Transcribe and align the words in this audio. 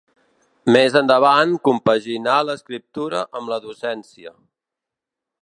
Més 0.75 0.95
endavant 1.01 1.53
compaginà 1.69 2.39
l'escriptura 2.47 3.23
amb 3.41 3.53
la 3.55 3.61
docència. 3.69 4.35